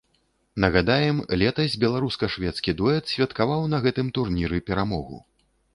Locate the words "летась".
1.41-1.77